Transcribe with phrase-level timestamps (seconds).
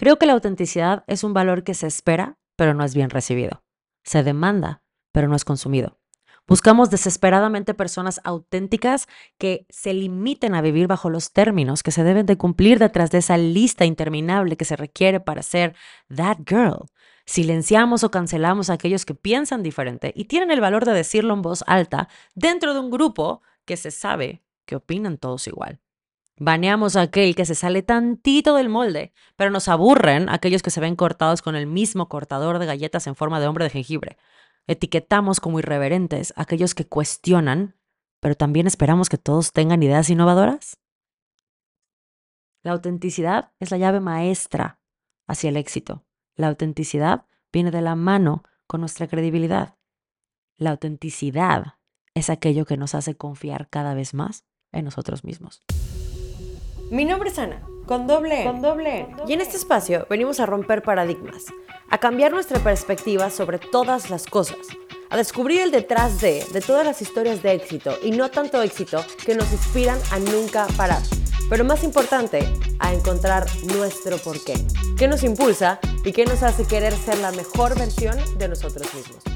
[0.00, 3.62] Creo que la autenticidad es un valor que se espera, pero no es bien recibido.
[4.02, 5.98] Se demanda, pero no es consumido.
[6.48, 12.24] Buscamos desesperadamente personas auténticas que se limiten a vivir bajo los términos que se deben
[12.24, 15.74] de cumplir detrás de esa lista interminable que se requiere para ser
[16.08, 16.86] that girl.
[17.26, 21.42] Silenciamos o cancelamos a aquellos que piensan diferente y tienen el valor de decirlo en
[21.42, 25.78] voz alta dentro de un grupo que se sabe que opinan todos igual.
[26.42, 30.80] Baneamos a aquel que se sale tantito del molde, pero nos aburren aquellos que se
[30.80, 34.16] ven cortados con el mismo cortador de galletas en forma de hombre de jengibre.
[34.66, 37.76] Etiquetamos como irreverentes a aquellos que cuestionan,
[38.20, 40.78] pero también esperamos que todos tengan ideas innovadoras.
[42.62, 44.80] La autenticidad es la llave maestra
[45.26, 46.06] hacia el éxito.
[46.36, 49.76] La autenticidad viene de la mano con nuestra credibilidad.
[50.56, 51.74] La autenticidad
[52.14, 55.62] es aquello que nos hace confiar cada vez más en nosotros mismos.
[56.90, 60.82] Mi nombre es Ana, con doble Con doble Y en este espacio venimos a romper
[60.82, 61.46] paradigmas
[61.88, 64.58] a cambiar nuestra perspectiva sobre todas las cosas,
[65.08, 69.04] a descubrir el detrás de, de todas las historias de éxito y no tanto éxito
[69.24, 71.02] que nos inspiran a nunca parar.
[71.48, 74.54] Pero más importante, a encontrar nuestro porqué,
[74.96, 79.29] qué nos impulsa y qué nos hace querer ser la mejor versión de nosotros mismos.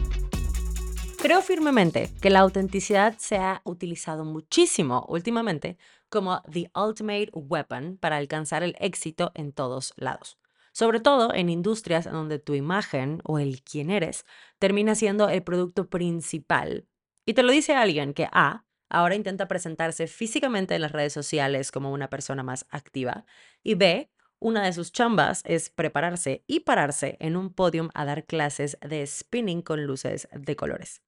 [1.24, 5.78] Creo firmemente que la autenticidad se ha utilizado muchísimo últimamente
[6.10, 10.36] como the ultimate weapon para alcanzar el éxito en todos lados
[10.72, 14.26] sobre todo en industrias donde tu imagen o el quién eres
[14.58, 16.86] termina siendo el producto principal.
[17.24, 21.70] Y te lo dice alguien que A, ahora intenta presentarse físicamente en las redes sociales
[21.70, 23.24] como una persona más activa,
[23.62, 28.26] y B, una de sus chambas es prepararse y pararse en un podium a dar
[28.26, 31.03] clases de spinning con luces de colores.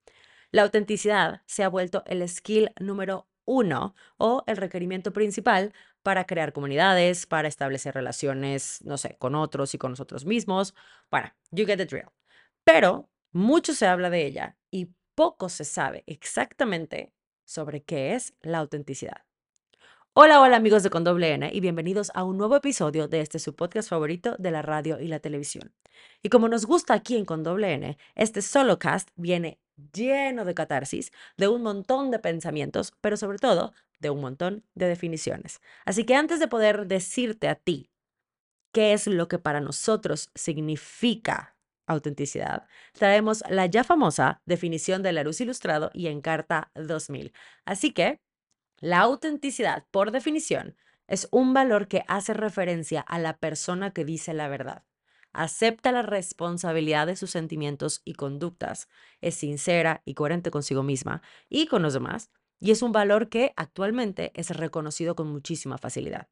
[0.56, 6.54] La autenticidad se ha vuelto el skill número uno o el requerimiento principal para crear
[6.54, 10.74] comunidades, para establecer relaciones, no sé, con otros y con nosotros mismos.
[11.10, 12.08] Bueno, you get the drill.
[12.64, 17.12] Pero mucho se habla de ella y poco se sabe exactamente
[17.44, 19.26] sobre qué es la autenticidad.
[20.14, 23.90] Hola, hola amigos de Con y bienvenidos a un nuevo episodio de este su podcast
[23.90, 25.74] favorito de la radio y la televisión.
[26.22, 27.44] Y como nos gusta aquí en Con
[28.14, 29.60] este solo cast viene
[29.92, 34.88] lleno de catarsis, de un montón de pensamientos, pero sobre todo de un montón de
[34.88, 35.60] definiciones.
[35.84, 37.90] Así que antes de poder decirte a ti
[38.72, 41.56] qué es lo que para nosotros significa
[41.86, 47.32] autenticidad, traemos la ya famosa definición de la luz ilustrado y en carta 2000.
[47.64, 48.20] Así que
[48.78, 50.76] la autenticidad, por definición,
[51.06, 54.84] es un valor que hace referencia a la persona que dice la verdad
[55.36, 58.88] acepta la responsabilidad de sus sentimientos y conductas,
[59.20, 63.52] es sincera y coherente consigo misma y con los demás, y es un valor que
[63.56, 66.28] actualmente es reconocido con muchísima facilidad.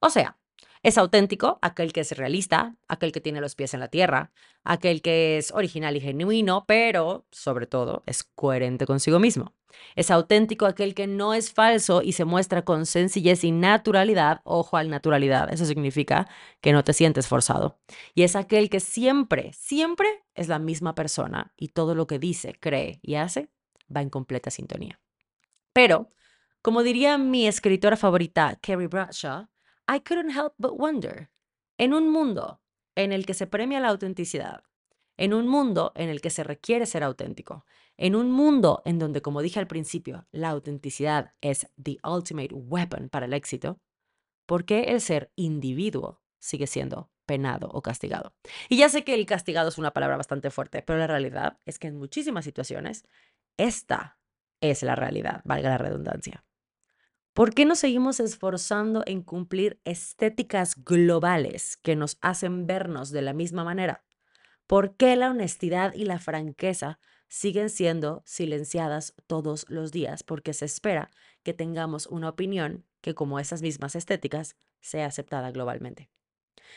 [0.00, 0.38] O sea,
[0.82, 4.32] es auténtico aquel que es realista, aquel que tiene los pies en la tierra,
[4.64, 9.54] aquel que es original y genuino, pero sobre todo es coherente consigo mismo.
[9.96, 14.40] Es auténtico aquel que no es falso y se muestra con sencillez y naturalidad.
[14.44, 16.28] Ojo al naturalidad, eso significa
[16.60, 17.78] que no te sientes forzado.
[18.14, 22.54] Y es aquel que siempre, siempre es la misma persona y todo lo que dice,
[22.58, 23.48] cree y hace
[23.94, 25.00] va en completa sintonía.
[25.72, 26.10] Pero,
[26.60, 29.48] como diría mi escritora favorita, Carrie Bradshaw,
[29.88, 31.30] I couldn't help but wonder.
[31.78, 32.60] En un mundo
[32.94, 34.62] en el que se premia la autenticidad,
[35.16, 37.64] en un mundo en el que se requiere ser auténtico,
[37.96, 43.08] en un mundo en donde, como dije al principio, la autenticidad es the ultimate weapon
[43.08, 43.80] para el éxito,
[44.46, 48.34] ¿por qué el ser individuo sigue siendo penado o castigado?
[48.68, 51.78] Y ya sé que el castigado es una palabra bastante fuerte, pero la realidad es
[51.78, 53.04] que en muchísimas situaciones
[53.56, 54.18] esta
[54.60, 56.44] es la realidad, valga la redundancia.
[57.34, 63.32] ¿Por qué nos seguimos esforzando en cumplir estéticas globales que nos hacen vernos de la
[63.32, 64.04] misma manera?
[64.66, 66.98] ¿Por qué la honestidad y la franqueza
[67.32, 70.22] siguen siendo silenciadas todos los días?
[70.22, 71.10] Porque se espera
[71.42, 76.10] que tengamos una opinión que, como esas mismas estéticas, sea aceptada globalmente.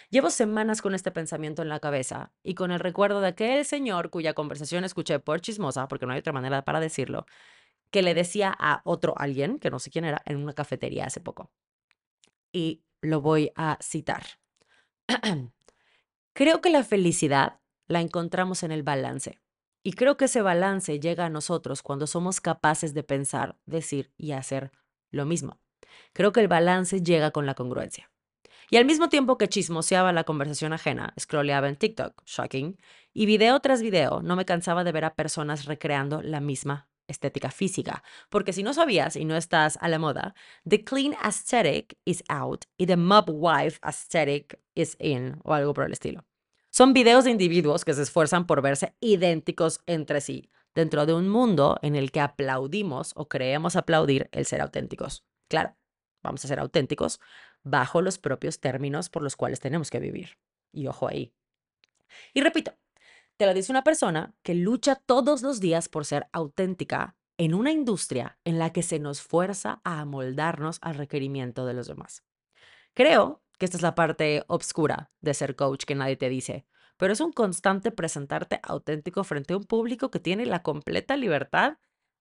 [0.10, 4.10] Llevo semanas con este pensamiento en la cabeza y con el recuerdo de aquel señor
[4.10, 7.26] cuya conversación escuché por chismosa, porque no hay otra manera para decirlo,
[7.92, 11.20] que le decía a otro alguien, que no sé quién era, en una cafetería hace
[11.20, 11.52] poco.
[12.54, 14.24] Y lo voy a citar.
[16.34, 19.42] creo que la felicidad la encontramos en el balance.
[19.88, 24.32] Y creo que ese balance llega a nosotros cuando somos capaces de pensar, decir y
[24.32, 24.72] hacer
[25.12, 25.60] lo mismo.
[26.12, 28.10] Creo que el balance llega con la congruencia.
[28.72, 32.80] Y al mismo tiempo que chismoseaba la conversación ajena, scrolleaba en TikTok, shocking,
[33.14, 37.52] y video tras video no me cansaba de ver a personas recreando la misma estética
[37.52, 38.02] física.
[38.32, 40.34] Porque si no sabías y no estás a la moda,
[40.68, 45.86] the clean aesthetic is out y the mob wife aesthetic is in o algo por
[45.86, 46.26] el estilo.
[46.78, 51.30] Son videos de individuos que se esfuerzan por verse idénticos entre sí, dentro de un
[51.30, 55.24] mundo en el que aplaudimos o creemos aplaudir el ser auténticos.
[55.48, 55.78] Claro,
[56.22, 57.22] vamos a ser auténticos
[57.64, 60.38] bajo los propios términos por los cuales tenemos que vivir.
[60.74, 61.34] Y ojo ahí.
[62.34, 62.74] Y repito,
[63.38, 67.72] te lo dice una persona que lucha todos los días por ser auténtica en una
[67.72, 72.26] industria en la que se nos fuerza a amoldarnos al requerimiento de los demás.
[72.94, 76.66] Creo que esta es la parte obscura de ser coach que nadie te dice,
[76.98, 81.78] pero es un constante presentarte auténtico frente a un público que tiene la completa libertad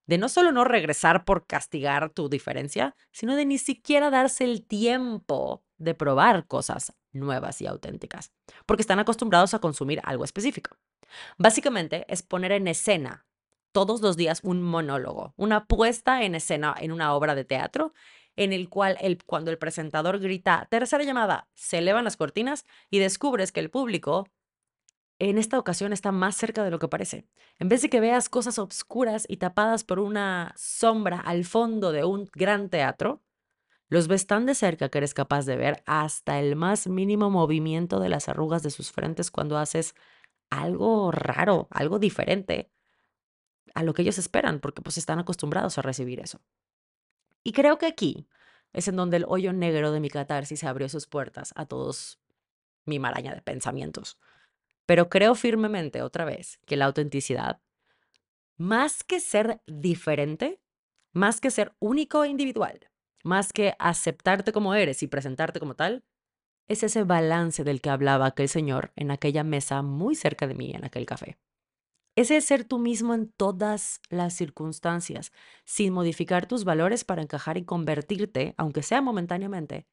[0.06, 4.66] de no solo no regresar por castigar tu diferencia, sino de ni siquiera darse el
[4.66, 8.32] tiempo de probar cosas nuevas y auténticas,
[8.66, 10.76] porque están acostumbrados a consumir algo específico.
[11.38, 13.26] Básicamente es poner en escena
[13.72, 17.92] todos los días un monólogo, una puesta en escena en una obra de teatro
[18.36, 22.98] en el cual el, cuando el presentador grita tercera llamada, se elevan las cortinas y
[22.98, 24.28] descubres que el público
[25.18, 27.26] en esta ocasión está más cerca de lo que parece.
[27.58, 32.04] En vez de que veas cosas oscuras y tapadas por una sombra al fondo de
[32.04, 33.22] un gran teatro,
[33.88, 38.00] los ves tan de cerca que eres capaz de ver hasta el más mínimo movimiento
[38.00, 39.94] de las arrugas de sus frentes cuando haces
[40.50, 42.70] algo raro, algo diferente
[43.74, 46.40] a lo que ellos esperan, porque pues están acostumbrados a recibir eso.
[47.44, 48.26] Y creo que aquí
[48.72, 52.18] es en donde el hoyo negro de mi catarsis abrió sus puertas a todos
[52.86, 54.18] mi maraña de pensamientos.
[54.86, 57.60] Pero creo firmemente, otra vez, que la autenticidad,
[58.56, 60.60] más que ser diferente,
[61.12, 62.90] más que ser único e individual,
[63.22, 66.04] más que aceptarte como eres y presentarte como tal,
[66.66, 70.72] es ese balance del que hablaba aquel señor en aquella mesa muy cerca de mí,
[70.74, 71.38] en aquel café.
[72.16, 75.32] Es el ser tú mismo en todas las circunstancias,
[75.64, 79.88] sin modificar tus valores para encajar y convertirte, aunque sea momentáneamente,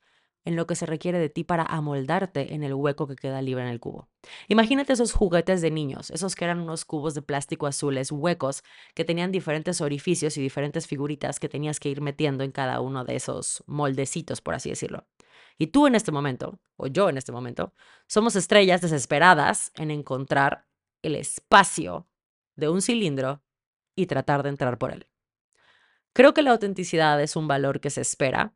[0.46, 3.64] en lo que se requiere de ti para amoldarte en el hueco que queda libre
[3.64, 4.08] en el cubo.
[4.48, 8.64] Imagínate esos juguetes de niños, esos que eran unos cubos de plástico azules, huecos,
[8.94, 13.04] que tenían diferentes orificios y diferentes figuritas que tenías que ir metiendo en cada uno
[13.04, 15.08] de esos moldecitos, por así decirlo.
[15.58, 17.74] Y tú en este momento, o yo en este momento,
[18.08, 20.68] somos estrellas desesperadas en encontrar
[21.02, 22.08] el espacio
[22.62, 23.44] de un cilindro
[23.94, 25.08] y tratar de entrar por él.
[26.14, 28.54] Creo que la autenticidad es un valor que se espera,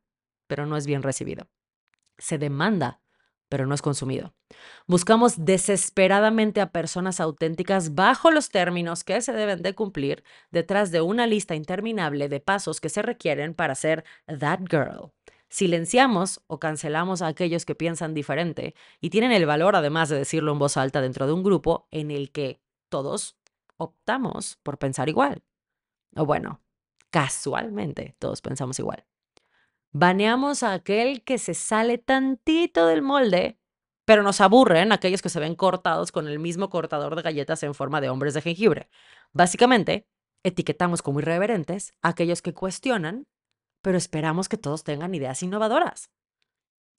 [0.48, 1.50] pero no es bien recibido.
[2.18, 3.02] Se demanda,
[3.50, 4.34] pero no es consumido.
[4.88, 11.01] Buscamos desesperadamente a personas auténticas bajo los términos que se deben de cumplir detrás de
[11.01, 14.06] una lista interminable de pasos que se requieren para ser
[14.40, 15.12] that girl,
[15.50, 20.51] Silenciamos o cancelamos a aquellos que piensan diferente y tienen el valor, además de decirlo
[20.51, 22.60] en voz alta, dentro de un grupo en el que
[22.90, 23.38] todos
[23.77, 25.44] optamos por pensar igual.
[26.16, 26.62] O bueno,
[27.10, 29.06] casualmente todos pensamos igual.
[29.92, 33.57] Baneamos a aquel que se sale tantito del molde,
[34.06, 37.74] pero nos aburren aquellos que se ven cortados con el mismo cortador de galletas en
[37.74, 38.89] forma de hombres de jengibre.
[39.31, 40.07] Básicamente,
[40.44, 43.27] etiquetamos como irreverentes a aquellos que cuestionan
[43.86, 46.10] pero esperamos que todos tengan ideas innovadoras.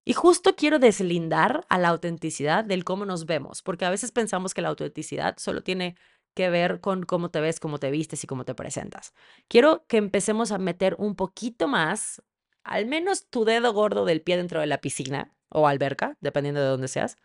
[0.04, 4.54] Y justo quiero deslindar a la autenticidad del cómo nos vemos, porque a veces pensamos
[4.54, 5.96] que la autenticidad solo tiene
[6.36, 9.14] que ver con cómo te ves, cómo te vistes y cómo te presentas.
[9.48, 12.22] Quiero que empecemos a meter un poquito más,
[12.62, 16.68] al menos tu dedo gordo del pie dentro de la piscina o alberca, dependiendo de
[16.68, 17.16] dónde seas,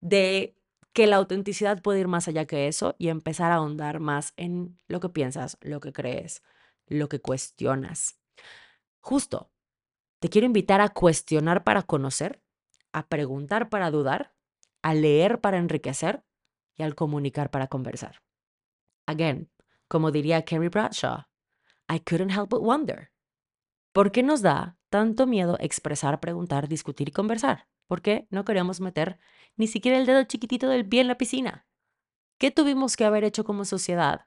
[0.00, 0.56] de
[0.92, 4.76] que la autenticidad puede ir más allá que eso y empezar a ahondar más en
[4.88, 6.42] lo que piensas, lo que crees,
[6.88, 8.18] lo que cuestionas.
[9.00, 9.52] Justo,
[10.18, 12.42] te quiero invitar a cuestionar para conocer,
[12.92, 14.34] a preguntar para dudar,
[14.82, 16.24] a leer para enriquecer
[16.74, 18.20] y al comunicar para conversar.
[19.08, 19.50] Again,
[19.88, 21.24] como diría Carrie Bradshaw,
[21.88, 23.10] I couldn't help but wonder.
[23.94, 27.68] ¿Por qué nos da tanto miedo expresar, preguntar, discutir y conversar?
[27.86, 29.18] ¿Por qué no queríamos meter
[29.56, 31.66] ni siquiera el dedo chiquitito del pie en la piscina?
[32.38, 34.26] ¿Qué tuvimos que haber hecho como sociedad?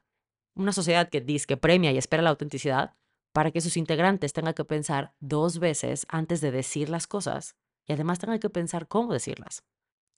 [0.56, 2.96] Una sociedad que dice que premia y espera la autenticidad
[3.34, 7.94] para que sus integrantes tengan que pensar dos veces antes de decir las cosas y
[7.94, 9.64] además tengan que pensar cómo decirlas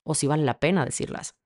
[0.04, 1.36] o si vale la pena decirlas.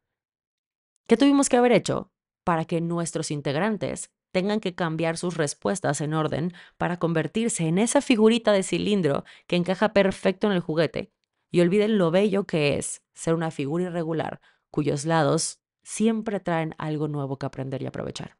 [1.09, 2.13] ¿Qué tuvimos que haber hecho
[2.49, 8.01] para que nuestros integrantes tengan que cambiar sus respuestas en orden para convertirse en esa
[8.01, 11.13] figurita de cilindro que encaja perfecto en el juguete
[11.51, 14.41] y olviden lo bello que es ser una figura irregular
[14.71, 18.38] cuyos lados siempre traen algo nuevo que aprender y aprovechar?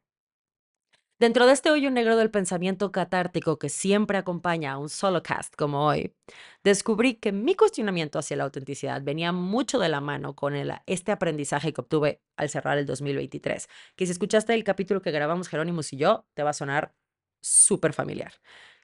[1.19, 5.53] Dentro de este hoyo negro del pensamiento catártico que siempre acompaña a un solo cast
[5.57, 6.15] como hoy,
[6.63, 10.53] descubrí que mi cuestionamiento hacia la autenticidad venía mucho de la mano con
[10.85, 13.67] este aprendizaje que obtuve al cerrar el 2023.
[13.97, 16.95] Que si escuchaste el capítulo que grabamos Jerónimos y yo, te va a sonar
[17.41, 18.31] súper familiar,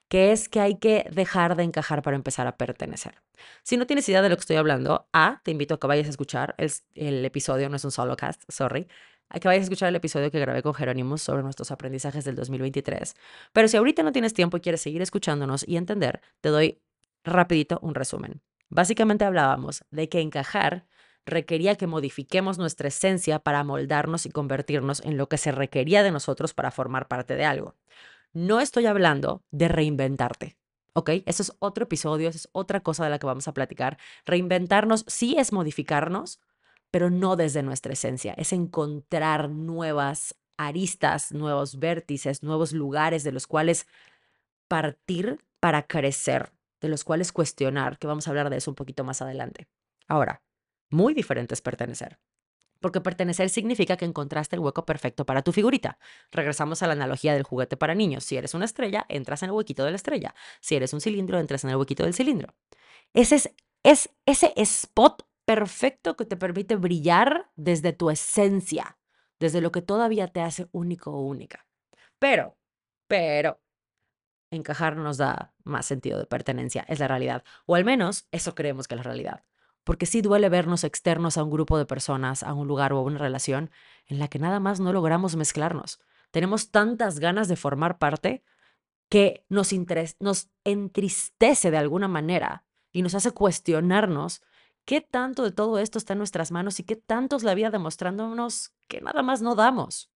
[0.10, 3.22] que es que hay que dejar de encajar para empezar a pertenecer.
[3.63, 6.08] Si no tienes idea de lo que estoy hablando, A, te invito a que vayas
[6.08, 8.89] a escuchar el, el episodio, no es un solo cast, sorry,
[9.29, 12.36] a que vayas a escuchar el episodio que grabé con Jerónimo sobre nuestros aprendizajes del
[12.36, 13.15] 2023.
[13.53, 16.82] Pero si ahorita no tienes tiempo y quieres seguir escuchándonos y entender, te doy
[17.24, 18.41] rapidito un resumen.
[18.70, 20.86] Básicamente hablábamos de que encajar
[21.25, 26.12] requería que modifiquemos nuestra esencia para moldarnos y convertirnos en lo que se requería de
[26.12, 27.75] nosotros para formar parte de algo.
[28.34, 30.58] No estoy hablando de reinventarte.
[30.94, 31.10] ¿Ok?
[31.25, 33.98] Eso es otro episodio, eso es otra cosa de la que vamos a platicar.
[34.25, 36.39] Reinventarnos sí es modificarnos,
[36.92, 38.34] pero no desde nuestra esencia.
[38.38, 43.88] Es encontrar nuevas aristas, nuevos vértices, nuevos lugares de los cuales
[44.68, 46.51] partir para crecer,
[46.82, 49.68] de los cuales cuestionar, que vamos a hablar de eso un poquito más adelante.
[50.08, 50.42] Ahora,
[50.89, 52.20] muy diferente es pertenecer.
[52.80, 55.98] Porque pertenecer significa que encontraste el hueco perfecto para tu figurita.
[56.32, 58.24] Regresamos a la analogía del juguete para niños.
[58.24, 60.36] Si eres una estrella, entras en el huequito de la estrella.
[60.60, 62.54] Si eres un cilindro, entras en el huequito del cilindro.
[63.13, 63.50] Ese es,
[63.84, 68.98] es ese spot perfecto que te permite brillar desde tu esencia,
[69.40, 71.68] desde lo que todavía te hace único o única.
[72.20, 72.58] Pero,
[73.08, 73.62] pero,
[74.52, 77.44] encajar nos da más sentido de pertenencia, es la realidad.
[77.66, 79.44] O al menos eso creemos que es la realidad.
[79.84, 83.04] Porque sí duele vernos externos a un grupo de personas, a un lugar o a
[83.04, 83.70] una relación
[84.08, 86.00] en la que nada más no logramos mezclarnos.
[86.32, 88.44] Tenemos tantas ganas de formar parte
[89.10, 89.72] que nos,
[90.20, 94.42] nos entristece de alguna manera y nos hace cuestionarnos
[94.86, 97.72] qué tanto de todo esto está en nuestras manos y qué tanto es la vida
[97.72, 100.12] demostrándonos que nada más no damos.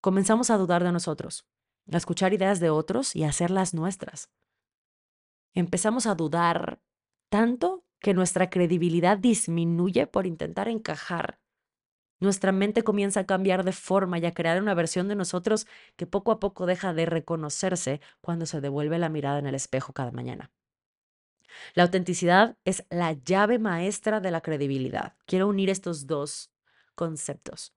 [0.00, 1.46] Comenzamos a dudar de nosotros,
[1.92, 4.30] a escuchar ideas de otros y a hacerlas nuestras.
[5.54, 6.80] Empezamos a dudar
[7.28, 11.40] tanto que nuestra credibilidad disminuye por intentar encajar.
[12.20, 16.06] Nuestra mente comienza a cambiar de forma y a crear una versión de nosotros que
[16.06, 20.12] poco a poco deja de reconocerse cuando se devuelve la mirada en el espejo cada
[20.12, 20.52] mañana.
[21.74, 25.14] La autenticidad es la llave maestra de la credibilidad.
[25.26, 26.50] Quiero unir estos dos
[26.94, 27.74] conceptos.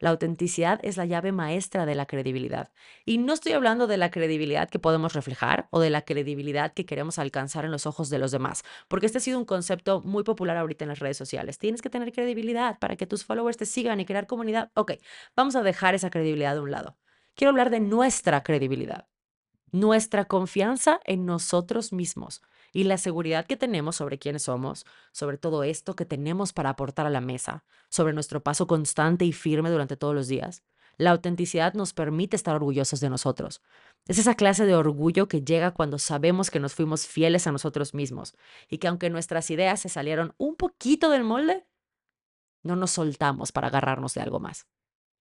[0.00, 2.72] La autenticidad es la llave maestra de la credibilidad.
[3.04, 6.86] Y no estoy hablando de la credibilidad que podemos reflejar o de la credibilidad que
[6.86, 10.24] queremos alcanzar en los ojos de los demás, porque este ha sido un concepto muy
[10.24, 11.58] popular ahorita en las redes sociales.
[11.58, 14.70] Tienes que tener credibilidad para que tus followers te sigan y crear comunidad.
[14.74, 14.92] Ok,
[15.36, 16.96] vamos a dejar esa credibilidad de un lado.
[17.34, 19.06] Quiero hablar de nuestra credibilidad,
[19.70, 22.40] nuestra confianza en nosotros mismos
[22.72, 27.06] y la seguridad que tenemos sobre quiénes somos, sobre todo esto que tenemos para aportar
[27.06, 30.62] a la mesa, sobre nuestro paso constante y firme durante todos los días.
[30.96, 33.62] La autenticidad nos permite estar orgullosos de nosotros.
[34.06, 37.94] Es esa clase de orgullo que llega cuando sabemos que nos fuimos fieles a nosotros
[37.94, 38.34] mismos
[38.68, 41.66] y que aunque nuestras ideas se salieron un poquito del molde,
[42.62, 44.66] no nos soltamos para agarrarnos de algo más.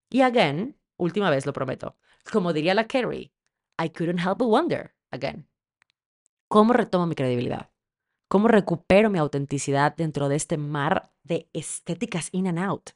[0.09, 1.95] Y again, última vez lo prometo,
[2.31, 3.31] como diría la Carrie,
[3.81, 5.47] I couldn't help but wonder again.
[6.51, 7.69] ¿Cómo retomo mi credibilidad?
[8.27, 12.89] ¿Cómo recupero mi autenticidad dentro de este mar de estéticas in and out?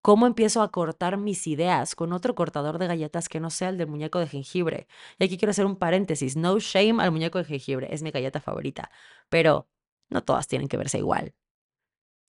[0.00, 3.76] ¿Cómo empiezo a cortar mis ideas con otro cortador de galletas que no sea el
[3.76, 4.88] del muñeco de jengibre?
[5.18, 6.36] Y aquí quiero hacer un paréntesis.
[6.38, 8.90] No shame al muñeco de jengibre, es mi galleta favorita.
[9.28, 9.68] Pero
[10.08, 11.34] no todas tienen que verse igual.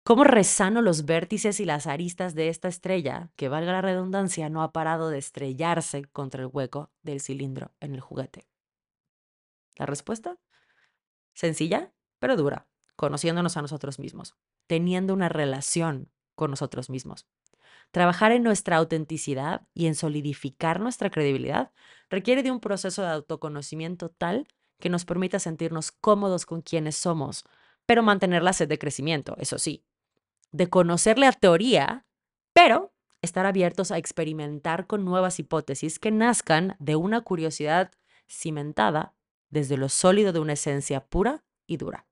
[0.04, 4.62] ¿Cómo resano los vértices y las aristas de esta estrella, que valga la redundancia, no
[4.62, 8.46] ha parado de estrellarse contra el hueco del cilindro en el juguete?
[9.76, 10.38] La respuesta,
[11.32, 17.26] sencilla, pero dura, conociéndonos a nosotros mismos, teniendo una relación con nosotros mismos.
[17.90, 21.72] Trabajar en nuestra autenticidad y en solidificar nuestra credibilidad
[22.08, 24.48] requiere de un proceso de autoconocimiento tal
[24.80, 27.44] que nos permita sentirnos cómodos con quienes somos,
[27.86, 29.84] pero mantener la sed de crecimiento, eso sí,
[30.50, 32.06] de conocer la teoría,
[32.52, 37.90] pero estar abiertos a experimentar con nuevas hipótesis que nazcan de una curiosidad
[38.28, 39.14] cimentada
[39.54, 42.06] desde lo sólido de una esencia pura y dura.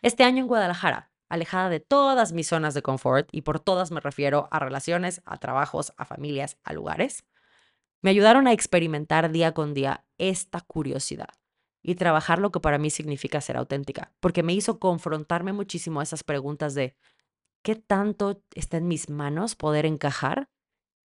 [0.00, 4.00] Este año en Guadalajara, alejada de todas mis zonas de confort, y por todas me
[4.00, 7.24] refiero a relaciones, a trabajos, a familias, a lugares,
[8.00, 11.28] me ayudaron a experimentar día con día esta curiosidad
[11.82, 16.02] y trabajar lo que para mí significa ser auténtica, porque me hizo confrontarme muchísimo a
[16.02, 16.96] esas preguntas de
[17.62, 20.48] ¿qué tanto está en mis manos poder encajar?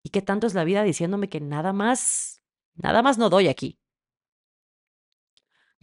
[0.02, 2.42] ¿Y qué tanto es la vida diciéndome que nada más,
[2.74, 3.78] nada más no doy aquí?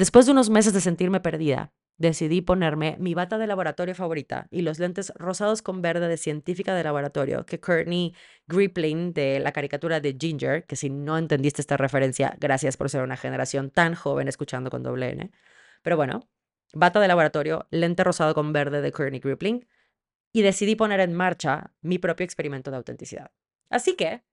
[0.02, 4.64] Después de unos meses de sentirme perdida, decidí ponerme mi bata de laboratorio favorita y
[4.64, 8.16] los lentes rosados con verde de científica de laboratorio que Courtney
[8.48, 13.04] Grippling de la caricatura de Ginger, que si no entendiste esta referencia, gracias por ser
[13.04, 15.32] una generación tan joven escuchando con doble N.
[15.84, 16.28] Pero bueno,
[16.74, 19.68] bata de laboratorio, lente rosado con verde de Courtney Grippling
[20.34, 23.30] y decidí poner en marcha mi propio experimento de autenticidad.
[23.70, 24.24] Así que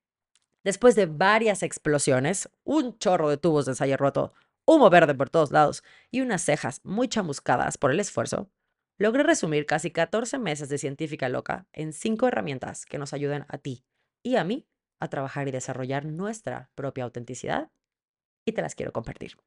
[0.65, 4.35] Después de varias explosiones, un chorro de tubos de ensayo roto,
[4.69, 8.51] humo verde por todos lados y unas cejas muy chamuscadas por el esfuerzo,
[8.99, 13.57] logré resumir casi 14 meses de científica loca en cinco herramientas que nos ayuden a
[13.57, 13.87] ti
[14.23, 14.69] y a mí
[15.01, 17.71] a trabajar y desarrollar nuestra propia autenticidad
[18.45, 19.39] y te las quiero compartir.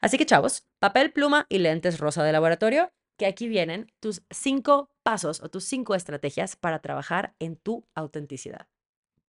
[0.00, 4.88] Así que chavos, papel, pluma y lentes rosa de laboratorio, que aquí vienen tus cinco
[5.02, 8.68] pasos o tus cinco estrategias para trabajar en tu autenticidad.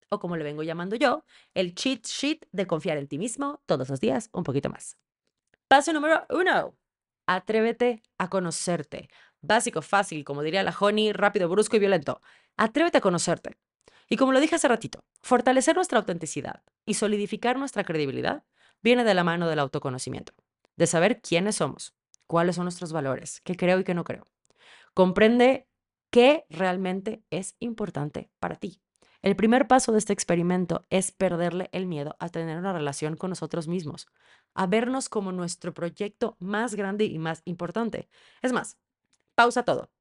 [0.09, 3.89] O como le vengo llamando yo, el cheat sheet de confiar en ti mismo todos
[3.89, 4.97] los días un poquito más.
[5.67, 6.75] Paso número uno.
[7.25, 9.09] Atrévete a conocerte.
[9.41, 12.21] Básico, fácil, como diría la Honey, rápido, brusco y violento.
[12.55, 13.57] Atrévete a conocerte.
[14.07, 18.43] Y como lo dije hace ratito, fortalecer nuestra autenticidad y solidificar nuestra credibilidad
[18.83, 20.33] viene de la mano del autoconocimiento,
[20.75, 21.95] de saber quiénes somos,
[22.27, 24.27] cuáles son nuestros valores, qué creo y qué no creo.
[24.93, 25.67] Comprende
[26.11, 28.79] qué realmente es importante para ti.
[29.23, 33.31] El primer paso de este experimento es perderle el miedo a tener una relación con
[33.31, 34.07] nosotros mismos,
[34.55, 38.09] a vernos como nuestro proyecto más grande y más importante.
[38.41, 38.77] Es más,
[39.35, 39.91] pausa todo.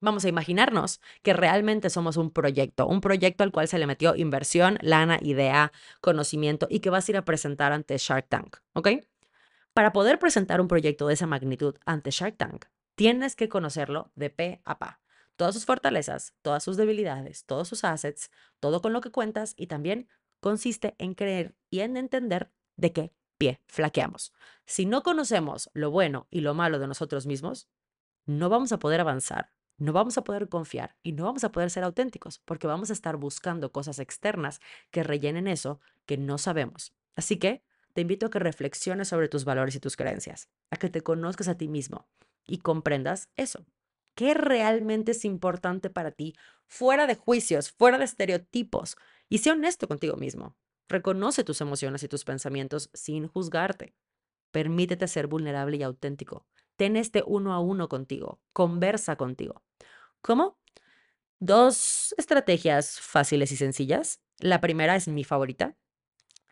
[0.00, 4.16] Vamos a imaginarnos que realmente somos un proyecto, un proyecto al cual se le metió
[4.16, 8.88] inversión, lana, idea, conocimiento y que vas a ir a presentar ante Shark Tank, ¿ok?
[9.74, 12.64] Para poder presentar un proyecto de esa magnitud ante Shark Tank,
[12.94, 15.00] tienes que conocerlo de pe a pa.
[15.36, 19.66] Todas sus fortalezas, todas sus debilidades, todos sus assets, todo con lo que cuentas y
[19.66, 20.08] también
[20.40, 24.32] consiste en creer y en entender de qué pie flaqueamos.
[24.66, 27.68] Si no conocemos lo bueno y lo malo de nosotros mismos,
[28.26, 31.70] no vamos a poder avanzar, no vamos a poder confiar y no vamos a poder
[31.70, 36.92] ser auténticos porque vamos a estar buscando cosas externas que rellenen eso que no sabemos.
[37.16, 40.90] Así que te invito a que reflexiones sobre tus valores y tus creencias, a que
[40.90, 42.06] te conozcas a ti mismo
[42.46, 43.64] y comprendas eso.
[44.14, 46.34] ¿Qué realmente es importante para ti
[46.66, 48.98] fuera de juicios, fuera de estereotipos?
[49.30, 50.56] Y sé honesto contigo mismo.
[50.90, 53.94] Reconoce tus emociones y tus pensamientos sin juzgarte.
[54.50, 56.48] Permítete ser vulnerable y auténtico.
[56.74, 58.40] Ten este uno a uno contigo.
[58.52, 59.62] Conversa contigo.
[60.20, 60.58] ¿Cómo?
[61.38, 64.20] Dos estrategias fáciles y sencillas.
[64.40, 65.76] La primera es mi favorita.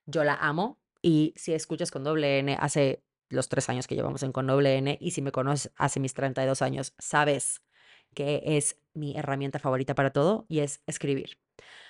[0.06, 4.22] Yo la amo y si escuchas con doble N hace los tres años que llevamos
[4.22, 7.60] en con doble N y si me conoces hace mis 32 años, sabes
[8.14, 11.38] que es mi herramienta favorita para todo y es escribir.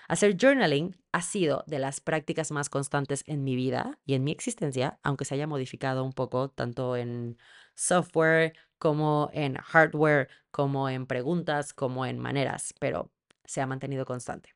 [0.08, 4.32] Hacer journaling ha sido de las prácticas más constantes en mi vida y en mi
[4.32, 7.36] existencia, aunque se haya modificado un poco tanto en
[7.74, 13.10] software como en hardware, como en preguntas, como en maneras, pero
[13.44, 14.54] se ha mantenido constante.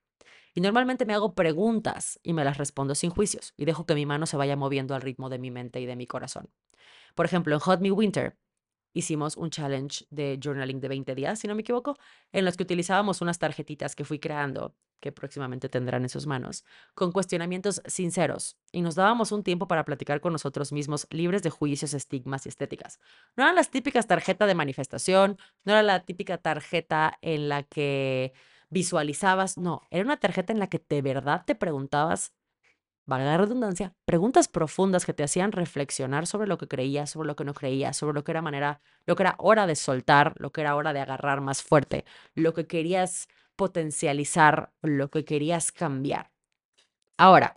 [0.54, 4.06] Y normalmente me hago preguntas y me las respondo sin juicios y dejo que mi
[4.06, 6.50] mano se vaya moviendo al ritmo de mi mente y de mi corazón.
[7.14, 8.36] Por ejemplo, en Hot Me Winter
[8.92, 11.96] hicimos un challenge de journaling de 20 días, si no me equivoco,
[12.32, 16.64] en los que utilizábamos unas tarjetitas que fui creando, que próximamente tendrán en sus manos,
[16.94, 21.50] con cuestionamientos sinceros y nos dábamos un tiempo para platicar con nosotros mismos libres de
[21.50, 23.00] juicios, estigmas y estéticas.
[23.36, 28.32] No eran las típicas tarjetas de manifestación, no era la típica tarjeta en la que
[28.70, 32.32] visualizabas, no, era una tarjeta en la que de verdad te preguntabas,
[33.06, 37.36] valga la redundancia, preguntas profundas que te hacían reflexionar sobre lo que creías, sobre lo
[37.36, 40.52] que no creías, sobre lo que era manera, lo que era hora de soltar, lo
[40.52, 46.30] que era hora de agarrar más fuerte, lo que querías potencializar, lo que querías cambiar.
[47.18, 47.56] Ahora,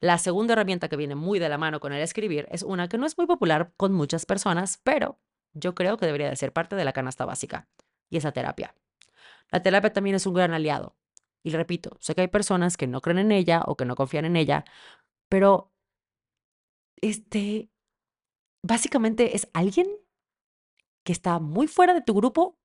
[0.00, 2.98] la segunda herramienta que viene muy de la mano con el escribir es una que
[2.98, 5.18] no es muy popular con muchas personas, pero
[5.54, 7.68] yo creo que debería de ser parte de la canasta básica,
[8.10, 8.74] y esa terapia.
[9.50, 10.94] La terapia también es un gran aliado.
[11.42, 14.24] Y repito, sé que hay personas que no creen en ella o que no confían
[14.24, 14.64] en ella,
[15.28, 15.72] pero
[17.00, 17.70] este
[18.62, 19.86] básicamente es alguien
[21.04, 22.58] que está muy fuera de tu grupo,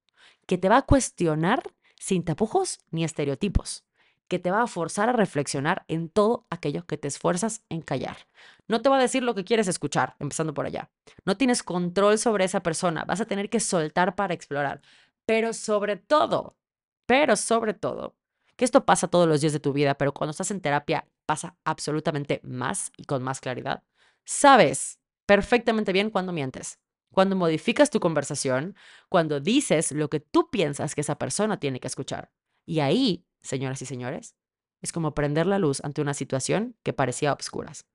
[0.48, 1.64] que te va a cuestionar
[1.98, 3.86] sin tapujos ni estereotipos,
[4.28, 8.28] que te va a forzar a reflexionar en todo aquello que te esfuerzas en callar.
[8.68, 10.92] No te va a decir lo que quieres escuchar, empezando por allá.
[11.26, 14.82] No tienes control sobre esa persona, vas a tener que soltar para explorar.
[15.26, 16.58] Pero sobre todo,
[17.06, 18.18] pero sobre todo,
[18.56, 21.56] que esto pasa todos los días de tu vida, pero cuando estás en terapia pasa
[21.64, 23.84] absolutamente más y con más claridad.
[24.26, 26.80] Sabes perfectamente bien cuando mientes,
[27.14, 28.76] cuando modificas tu conversación,
[29.10, 32.32] cuando dices lo que tú piensas que esa persona tiene que escuchar.
[32.66, 34.36] Y ahí, señoras y señores,
[34.82, 37.86] es como prender la luz ante una situación que parecía a obscuras.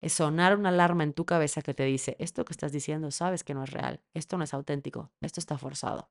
[0.00, 3.42] Es sonar una alarma en tu cabeza que te dice, esto que estás diciendo sabes
[3.42, 6.08] que no es real, esto no es auténtico, esto está forzado.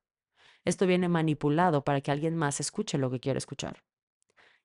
[0.66, 3.84] Esto viene manipulado para que alguien más escuche lo que quiere escuchar.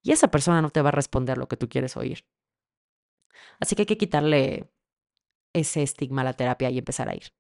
[0.03, 2.27] Y esa persona no te va a responder lo que tú quieres oír.
[3.61, 4.71] Así que hay que quitarle
[5.53, 7.33] ese estigma a la terapia y empezar a ir.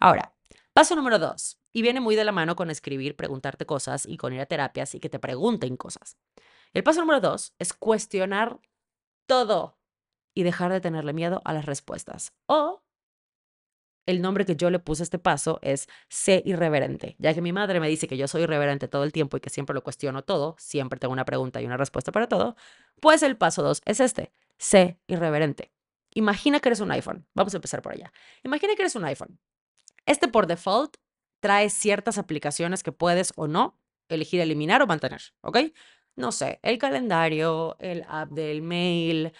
[0.00, 0.34] Ahora,
[0.72, 1.60] paso número dos.
[1.72, 4.94] Y viene muy de la mano con escribir, preguntarte cosas y con ir a terapias
[4.94, 6.16] y que te pregunten cosas.
[6.72, 8.60] El paso número dos es cuestionar
[9.26, 9.78] todo
[10.34, 12.32] y dejar de tenerle miedo a las respuestas.
[12.46, 12.83] O
[14.06, 17.52] el nombre que yo le puse a este paso es sé irreverente, ya que mi
[17.52, 20.22] madre me dice que yo soy irreverente todo el tiempo y que siempre lo cuestiono
[20.22, 22.56] todo, siempre tengo una pregunta y una respuesta para todo,
[23.00, 25.72] pues el paso dos es este, sé irreverente.
[26.12, 28.12] Imagina que eres un iPhone, vamos a empezar por allá.
[28.44, 29.40] Imagina que eres un iPhone.
[30.06, 30.96] Este por default
[31.40, 35.58] trae ciertas aplicaciones que puedes o no elegir eliminar o mantener, ¿ok?
[36.16, 39.32] No sé, el calendario, el app del mail,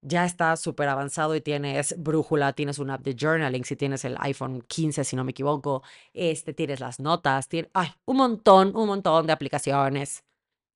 [0.00, 4.16] ya está súper avanzado y tienes brújula, tienes una app de journaling, si tienes el
[4.20, 5.82] iPhone 15, si no me equivoco,
[6.12, 7.70] este, tienes las notas, tienes,
[8.04, 10.24] un montón, un montón de aplicaciones.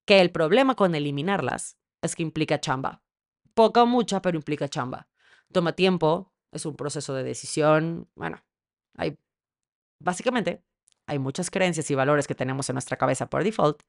[0.04, 3.02] Que el problema con eliminarlas es que implica chamba.
[3.54, 5.08] Poca o mucha, pero implica chamba.
[5.52, 8.08] Toma tiempo, es un proceso de decisión.
[8.16, 8.42] Bueno,
[8.96, 9.18] hay,
[10.00, 10.64] básicamente,
[11.06, 13.82] hay muchas creencias y valores que tenemos en nuestra cabeza por default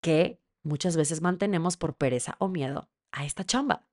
[0.00, 3.86] que muchas veces mantenemos por pereza o miedo a esta chamba,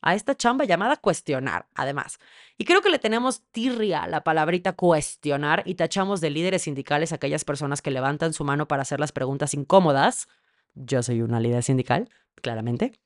[0.00, 2.18] a esta chamba llamada cuestionar, además.
[2.56, 7.16] Y creo que le tenemos tirria la palabrita cuestionar y tachamos de líderes sindicales a
[7.16, 10.26] aquellas personas que levantan su mano para hacer las preguntas incómodas.
[10.74, 12.98] Yo soy una líder sindical, claramente.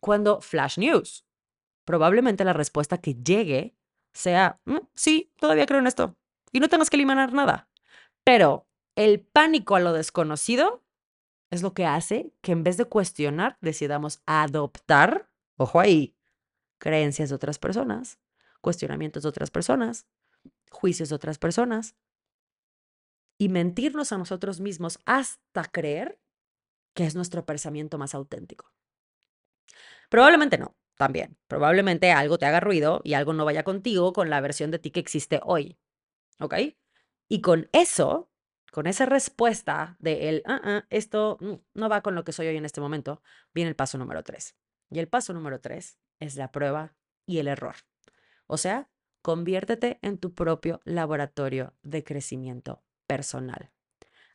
[0.00, 1.26] Cuando flash news,
[1.84, 3.76] probablemente la respuesta que llegue
[4.14, 6.16] sea, mm, sí, todavía creo en esto.
[6.50, 7.68] Y no tengas que eliminar nada.
[8.24, 10.82] Pero el pánico a lo desconocido
[11.50, 16.16] es lo que hace que en vez de cuestionar, decidamos adoptar, ojo ahí,
[16.78, 18.18] creencias de otras personas,
[18.60, 20.06] cuestionamientos de otras personas,
[20.70, 21.96] juicios de otras personas,
[23.38, 26.20] y mentirnos a nosotros mismos hasta creer
[26.94, 28.72] que es nuestro pensamiento más auténtico.
[30.10, 31.38] Probablemente no, también.
[31.46, 34.90] Probablemente algo te haga ruido y algo no vaya contigo con la versión de ti
[34.90, 35.78] que existe hoy.
[36.38, 36.54] ¿Ok?
[37.28, 38.29] Y con eso
[38.70, 41.38] con esa respuesta de el, ah, esto
[41.74, 44.56] no va con lo que soy hoy en este momento, viene el paso número tres.
[44.90, 46.94] Y el paso número tres es la prueba
[47.26, 47.76] y el error.
[48.46, 48.88] O sea,
[49.22, 53.70] conviértete en tu propio laboratorio de crecimiento personal.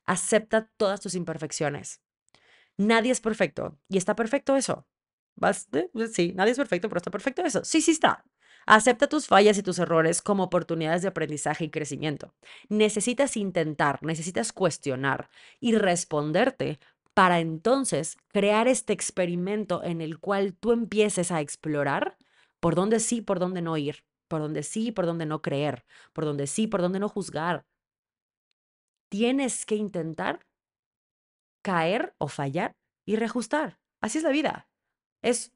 [0.05, 2.01] Acepta todas tus imperfecciones.
[2.77, 4.87] Nadie es perfecto y está perfecto eso.
[5.73, 7.63] Eh, sí, nadie es perfecto, pero está perfecto eso.
[7.63, 8.25] Sí, sí está.
[8.65, 12.34] Acepta tus fallas y tus errores como oportunidades de aprendizaje y crecimiento.
[12.69, 16.80] Necesitas intentar, necesitas cuestionar y responderte
[17.13, 22.17] para entonces crear este experimento en el cual tú empieces a explorar
[22.60, 26.25] por dónde sí, por dónde no ir, por dónde sí, por dónde no creer, por
[26.25, 27.65] dónde sí, por dónde no juzgar.
[29.10, 30.45] Tienes que intentar
[31.62, 32.75] caer o fallar
[33.06, 33.80] y reajustar.
[34.01, 34.67] Así es la vida.
[35.21, 35.54] Es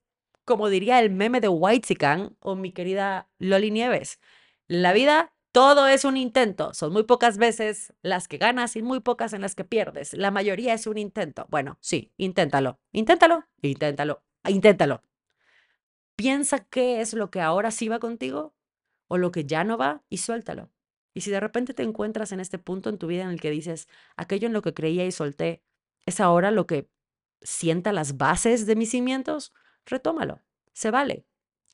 [0.49, 4.19] como diría el meme de Whitezican o mi querida Loli Nieves.
[4.67, 6.73] la vida todo es un intento.
[6.73, 10.13] Son muy pocas veces las que ganas y muy pocas en las que pierdes.
[10.13, 11.45] La mayoría es un intento.
[11.51, 12.79] Bueno, sí, inténtalo.
[12.91, 15.03] Inténtalo, inténtalo, inténtalo.
[16.15, 18.55] Piensa qué es lo que ahora sí va contigo
[19.07, 20.71] o lo que ya no va y suéltalo.
[21.13, 23.51] Y si de repente te encuentras en este punto en tu vida en el que
[23.51, 25.61] dices, aquello en lo que creía y solté,
[26.07, 26.89] es ahora lo que
[27.43, 29.53] sienta las bases de mis cimientos,
[29.89, 30.41] retómalo.
[30.73, 31.25] Se vale.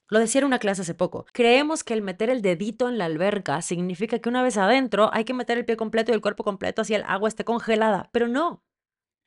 [0.07, 1.25] Lo decía en una clase hace poco.
[1.33, 5.25] Creemos que el meter el dedito en la alberca significa que una vez adentro hay
[5.25, 8.09] que meter el pie completo y el cuerpo completo así el agua esté congelada.
[8.11, 8.63] Pero no.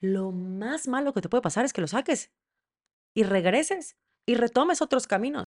[0.00, 2.30] Lo más malo que te puede pasar es que lo saques
[3.14, 3.96] y regreses
[4.26, 5.44] y retomes otros caminos.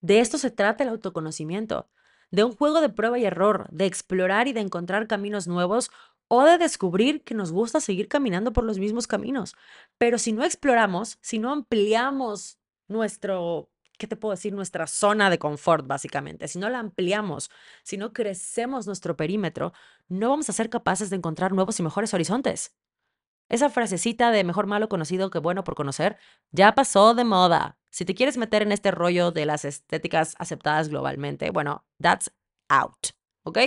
[0.00, 1.90] De esto se trata el autoconocimiento,
[2.30, 5.90] de un juego de prueba y error, de explorar y de encontrar caminos nuevos
[6.28, 9.56] o de descubrir que nos gusta seguir caminando por los mismos caminos.
[9.98, 12.59] Pero si no exploramos, si no ampliamos
[12.90, 14.52] nuestro, ¿qué te puedo decir?
[14.52, 16.48] Nuestra zona de confort, básicamente.
[16.48, 17.50] Si no la ampliamos,
[17.82, 19.72] si no crecemos nuestro perímetro,
[20.08, 22.74] no vamos a ser capaces de encontrar nuevos y mejores horizontes.
[23.48, 26.16] Esa frasecita de mejor malo conocido que bueno por conocer
[26.52, 27.78] ya pasó de moda.
[27.90, 32.32] Si te quieres meter en este rollo de las estéticas aceptadas globalmente, bueno, that's
[32.68, 33.08] out,
[33.42, 33.58] ¿ok?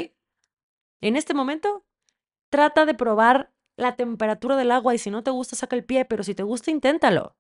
[1.02, 1.86] En este momento,
[2.50, 6.06] trata de probar la temperatura del agua y si no te gusta, saca el pie,
[6.06, 7.36] pero si te gusta, inténtalo.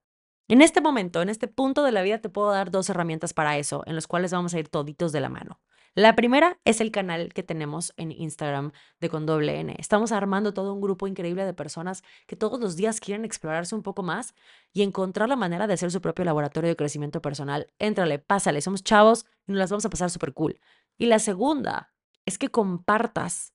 [0.49, 3.57] En este momento, en este punto de la vida, te puedo dar dos herramientas para
[3.57, 5.61] eso, en los cuales vamos a ir toditos de la mano.
[5.95, 9.75] La primera es el canal que tenemos en Instagram de con doble N.
[9.77, 13.83] Estamos armando todo un grupo increíble de personas que todos los días quieren explorarse un
[13.83, 14.33] poco más
[14.73, 17.71] y encontrar la manera de hacer su propio laboratorio de crecimiento personal.
[17.77, 20.59] Éntrale, pásale, somos chavos y nos las vamos a pasar súper cool.
[20.97, 21.93] Y la segunda
[22.25, 23.53] es que compartas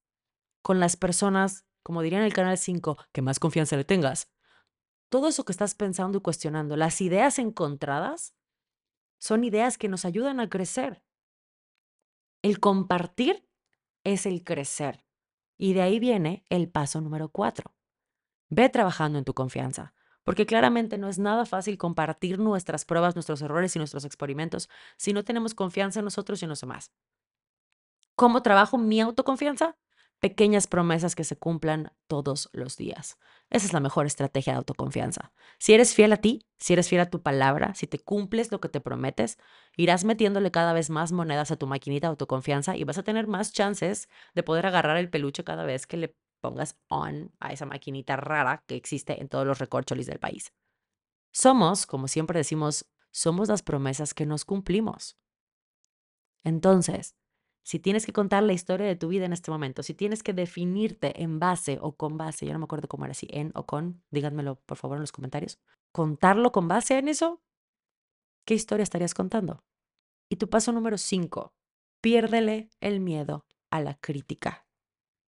[0.62, 4.30] con las personas, como diría en el canal 5, que más confianza le tengas,
[5.08, 8.34] todo eso que estás pensando y cuestionando, las ideas encontradas,
[9.18, 11.02] son ideas que nos ayudan a crecer.
[12.42, 13.48] El compartir
[14.04, 15.04] es el crecer.
[15.56, 17.74] Y de ahí viene el paso número cuatro.
[18.48, 19.92] Ve trabajando en tu confianza,
[20.22, 25.12] porque claramente no es nada fácil compartir nuestras pruebas, nuestros errores y nuestros experimentos si
[25.12, 26.92] no tenemos confianza en nosotros y en los demás.
[28.14, 29.76] ¿Cómo trabajo mi autoconfianza?
[30.20, 33.18] Pequeñas promesas que se cumplan todos los días.
[33.50, 35.32] Esa es la mejor estrategia de autoconfianza.
[35.58, 38.60] Si eres fiel a ti, si eres fiel a tu palabra, si te cumples lo
[38.60, 39.38] que te prometes,
[39.76, 43.28] irás metiéndole cada vez más monedas a tu maquinita de autoconfianza y vas a tener
[43.28, 47.66] más chances de poder agarrar el peluche cada vez que le pongas on a esa
[47.66, 50.52] maquinita rara que existe en todos los recorcholis del país.
[51.30, 55.16] Somos, como siempre decimos, somos las promesas que nos cumplimos.
[56.42, 57.14] Entonces,
[57.68, 60.32] si tienes que contar la historia de tu vida en este momento, si tienes que
[60.32, 63.66] definirte en base o con base, yo no me acuerdo cómo era, si en o
[63.66, 65.58] con, díganmelo por favor en los comentarios,
[65.92, 67.42] contarlo con base en eso,
[68.46, 69.66] ¿qué historia estarías contando?
[70.30, 71.52] Y tu paso número 5,
[72.00, 74.66] piérdele el miedo a la crítica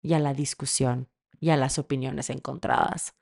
[0.00, 3.14] y a la discusión y a las opiniones encontradas.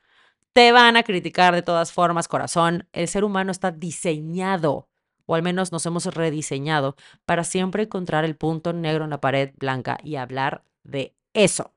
[0.53, 2.89] Te van a criticar de todas formas, corazón.
[2.93, 4.88] El ser humano está diseñado,
[5.29, 9.53] o al menos nos hemos rediseñado, para siempre encontrar el punto negro en la pared
[9.59, 11.75] blanca y hablar de eso.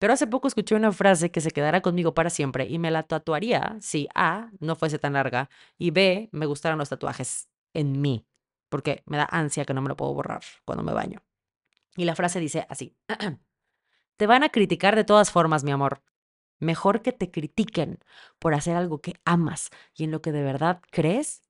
[0.00, 3.04] Pero hace poco escuché una frase que se quedará conmigo para siempre y me la
[3.04, 8.26] tatuaría si A, no fuese tan larga y B, me gustaran los tatuajes en mí,
[8.68, 11.22] porque me da ansia que no me lo puedo borrar cuando me baño.
[11.96, 12.96] Y la frase dice así.
[14.16, 16.02] Te van a criticar de todas formas, mi amor.
[16.58, 17.98] Mejor que te critiquen
[18.38, 21.43] por hacer algo que amas y en lo que de verdad crees,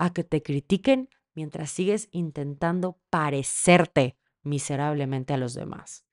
[0.00, 6.06] a que te critiquen mientras sigues intentando parecerte miserablemente a los demás.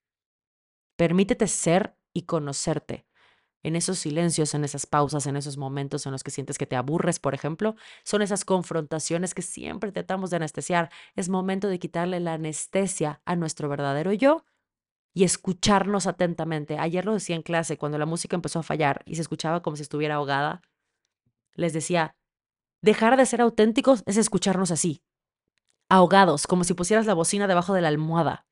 [0.96, 3.06] Permítete ser y conocerte.
[3.62, 6.76] En esos silencios, en esas pausas, en esos momentos en los que sientes que te
[6.76, 10.90] aburres, por ejemplo, son esas confrontaciones que siempre tratamos de anestesiar.
[11.16, 14.44] Es momento de quitarle la anestesia a nuestro verdadero yo
[15.14, 16.78] y escucharnos atentamente.
[16.78, 19.76] Ayer lo decía en clase, cuando la música empezó a fallar y se escuchaba como
[19.76, 20.60] si estuviera ahogada,
[21.54, 22.17] les decía,
[22.80, 25.02] dejar de ser auténticos es escucharnos así,
[25.88, 28.46] ahogados, como si pusieras la bocina debajo de la almohada.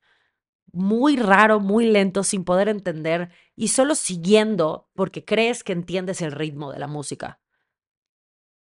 [0.73, 6.31] Muy raro, muy lento, sin poder entender y solo siguiendo porque crees que entiendes el
[6.31, 7.39] ritmo de la música.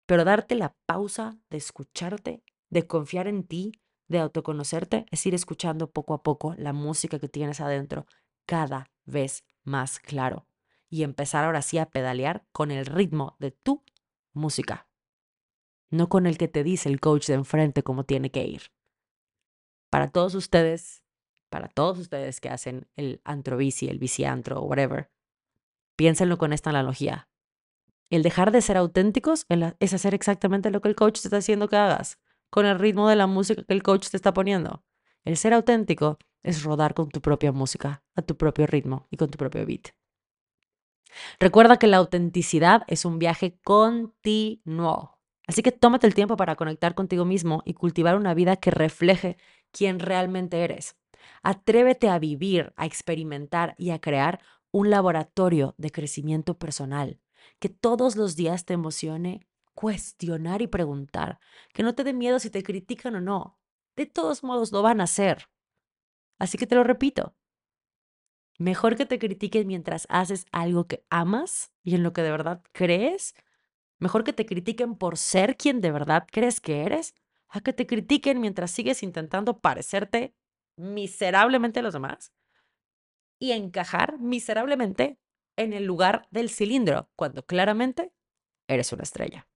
[0.06, 3.72] Pero darte la pausa de escucharte, de confiar en ti,
[4.06, 8.06] de autoconocerte es ir escuchando poco a poco la música que tienes adentro
[8.44, 10.46] cada vez más claro
[10.90, 13.82] y empezar ahora sí a pedalear con el ritmo de tu
[14.32, 14.88] música,
[15.94, 18.62] no con el que te dice el coach de enfrente cómo tiene que ir.
[19.90, 21.02] Para todos ustedes,
[21.50, 25.10] para todos ustedes que hacen el antro bici, el bici antro o whatever,
[25.96, 27.28] piénsenlo con esta analogía.
[28.10, 29.46] El dejar de ser auténticos
[29.80, 32.18] es hacer exactamente lo que el coach te está diciendo que hagas
[32.50, 34.84] con el ritmo de la música que el coach te está poniendo.
[35.24, 39.30] El ser auténtico es rodar con tu propia música, a tu propio ritmo y con
[39.30, 39.88] tu propio beat.
[41.40, 45.13] Recuerda que la autenticidad es un viaje continuo.
[45.46, 49.36] Así que tómate el tiempo para conectar contigo mismo y cultivar una vida que refleje
[49.72, 50.96] quién realmente eres.
[51.42, 57.20] Atrévete a vivir, a experimentar y a crear un laboratorio de crecimiento personal
[57.58, 61.40] que todos los días te emocione cuestionar y preguntar,
[61.72, 63.58] que no te dé miedo si te critican o no.
[63.96, 65.48] De todos modos lo van a hacer.
[66.38, 67.34] Así que te lo repito.
[68.58, 72.62] Mejor que te critiquen mientras haces algo que amas y en lo que de verdad
[72.72, 73.34] crees.
[73.98, 77.14] Mejor que te critiquen por ser quien de verdad crees que eres,
[77.48, 80.34] a que te critiquen mientras sigues intentando parecerte
[80.76, 82.32] miserablemente a los demás
[83.38, 85.18] y encajar miserablemente
[85.56, 88.12] en el lugar del cilindro, cuando claramente
[88.68, 89.46] eres una estrella.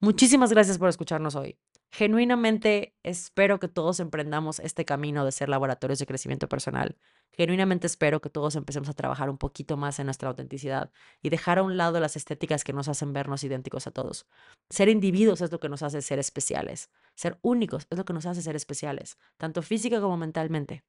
[0.00, 1.58] Muchísimas gracias por escucharnos hoy.
[1.90, 6.96] Genuinamente espero que todos emprendamos este camino de ser laboratorios de crecimiento personal.
[7.32, 10.90] Genuinamente espero que todos empecemos a trabajar un poquito más en nuestra autenticidad
[11.22, 14.26] y dejar a un lado las estéticas que nos hacen vernos idénticos a todos.
[14.70, 16.90] Ser individuos es lo que nos hace ser especiales.
[17.14, 20.84] Ser únicos es lo que nos hace ser especiales, tanto física como mentalmente.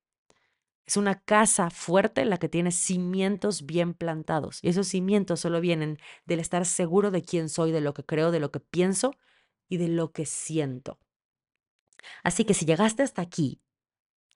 [0.85, 4.59] Es una casa fuerte la que tiene cimientos bien plantados.
[4.61, 8.31] Y esos cimientos solo vienen del estar seguro de quién soy, de lo que creo,
[8.31, 9.13] de lo que pienso
[9.67, 10.97] y de lo que siento.
[12.23, 13.59] Así que si llegaste hasta aquí,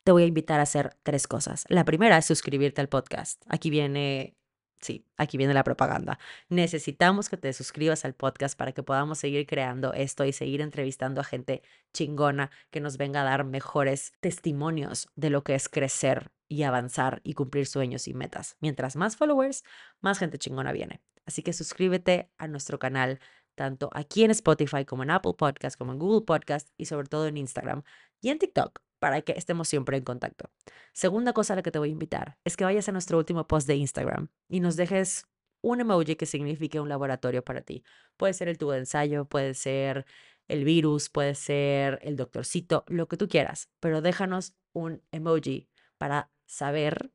[0.03, 1.65] te voy a invitar a hacer tres cosas.
[1.69, 3.43] La primera es suscribirte al podcast.
[3.47, 4.35] Aquí viene
[4.81, 6.17] Sí, aquí viene la propaganda.
[6.49, 11.21] Necesitamos que te suscribas al podcast para que podamos seguir creando esto y seguir entrevistando
[11.21, 11.61] a gente
[11.93, 17.21] chingona que nos venga a dar mejores testimonios de lo que es crecer y avanzar
[17.23, 18.57] y cumplir sueños y metas.
[18.59, 19.63] Mientras más followers,
[20.01, 21.01] más gente chingona viene.
[21.27, 23.19] Así que suscríbete a nuestro canal,
[23.53, 27.27] tanto aquí en Spotify como en Apple Podcast, como en Google Podcast y sobre todo
[27.27, 27.83] en Instagram
[28.19, 30.51] y en TikTok para que estemos siempre en contacto.
[30.93, 33.47] Segunda cosa a la que te voy a invitar es que vayas a nuestro último
[33.47, 35.25] post de Instagram y nos dejes
[35.61, 37.83] un emoji que signifique un laboratorio para ti.
[38.15, 40.05] Puede ser el tubo de ensayo, puede ser
[40.47, 46.29] el virus, puede ser el doctorcito, lo que tú quieras, pero déjanos un emoji para
[46.45, 47.11] saber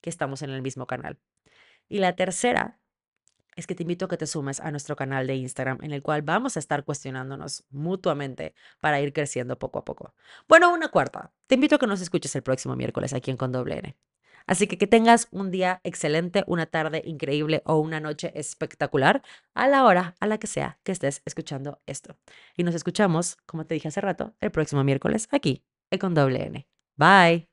[0.00, 1.20] que estamos en el mismo canal.
[1.88, 2.79] Y la tercera
[3.56, 6.02] es que te invito a que te sumes a nuestro canal de Instagram en el
[6.02, 10.14] cual vamos a estar cuestionándonos mutuamente para ir creciendo poco a poco.
[10.48, 11.32] Bueno, una cuarta.
[11.46, 13.96] Te invito a que nos escuches el próximo miércoles aquí en Con Doble N.
[14.46, 19.22] Así que que tengas un día excelente, una tarde increíble o una noche espectacular
[19.54, 22.16] a la hora a la que sea que estés escuchando esto.
[22.56, 26.44] Y nos escuchamos, como te dije hace rato, el próximo miércoles aquí en Con Doble
[26.46, 26.66] N.
[26.96, 27.49] Bye.